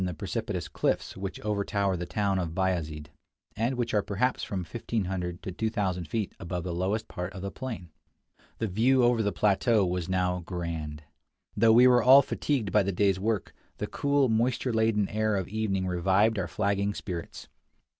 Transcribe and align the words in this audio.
the 0.03 0.15
precipitous 0.15 0.67
cliffs 0.67 1.15
which 1.15 1.39
overtower 1.41 1.95
the 1.95 2.07
town 2.07 2.39
of 2.39 2.55
Bayazid, 2.55 3.11
and 3.55 3.75
which 3.75 3.93
are 3.93 4.01
perhaps 4.01 4.43
from 4.43 4.61
1500 4.61 5.43
to 5.43 5.51
2000 5.51 6.07
feet 6.07 6.33
above 6.39 6.63
the 6.63 6.73
lowest 6.73 7.07
part 7.07 7.31
of 7.33 7.43
the 7.43 7.51
plain. 7.51 7.91
The 8.57 8.65
view 8.65 9.03
over 9.03 9.21
the 9.21 9.31
plateau 9.31 9.85
was 9.85 10.09
now 10.09 10.39
grand. 10.39 11.03
Though 11.55 11.73
we 11.73 11.85
were 11.85 12.01
all 12.01 12.23
fatigued 12.23 12.71
by 12.71 12.81
the 12.81 12.91
day's 12.91 13.19
work, 13.19 13.53
the 13.77 13.85
cool, 13.85 14.27
moisture 14.27 14.73
laden 14.73 15.07
air 15.07 15.35
of 15.35 15.47
evening 15.47 15.85
revived 15.85 16.39
our 16.39 16.47
flagging 16.47 16.95
spirits. 16.95 17.47